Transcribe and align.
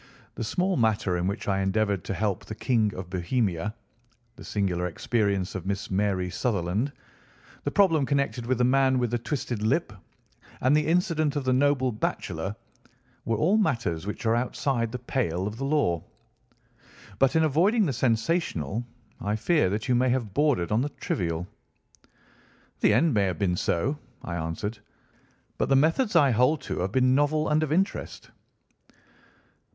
The 0.33 0.43
small 0.43 0.77
matter 0.77 1.15
in 1.15 1.27
which 1.27 1.47
I 1.47 1.59
endeavoured 1.61 2.03
to 2.05 2.15
help 2.15 2.43
the 2.45 2.55
King 2.55 2.91
of 2.95 3.11
Bohemia, 3.11 3.75
the 4.35 4.43
singular 4.43 4.87
experience 4.87 5.53
of 5.53 5.67
Miss 5.67 5.91
Mary 5.91 6.27
Sutherland, 6.31 6.91
the 7.65 7.69
problem 7.69 8.07
connected 8.07 8.47
with 8.47 8.57
the 8.57 8.63
man 8.63 8.97
with 8.97 9.11
the 9.11 9.19
twisted 9.19 9.61
lip, 9.61 9.93
and 10.61 10.75
the 10.75 10.87
incident 10.87 11.35
of 11.35 11.43
the 11.45 11.53
noble 11.53 11.91
bachelor, 11.91 12.55
were 13.25 13.37
all 13.37 13.57
matters 13.59 14.07
which 14.07 14.25
are 14.25 14.35
outside 14.35 14.91
the 14.91 14.97
pale 14.97 15.45
of 15.45 15.57
the 15.57 15.65
law. 15.65 16.03
But 17.19 17.35
in 17.35 17.43
avoiding 17.43 17.85
the 17.85 17.93
sensational, 17.93 18.83
I 19.19 19.35
fear 19.35 19.69
that 19.69 19.87
you 19.87 19.93
may 19.93 20.09
have 20.09 20.33
bordered 20.33 20.71
on 20.71 20.81
the 20.81 20.89
trivial." 20.89 21.47
"The 22.79 22.91
end 22.91 23.13
may 23.13 23.25
have 23.25 23.37
been 23.37 23.55
so," 23.55 23.99
I 24.23 24.35
answered, 24.35 24.79
"but 25.59 25.69
the 25.69 25.75
methods 25.75 26.15
I 26.15 26.31
hold 26.31 26.59
to 26.61 26.79
have 26.79 26.91
been 26.91 27.13
novel 27.13 27.47
and 27.49 27.61
of 27.61 27.71
interest." 27.71 28.31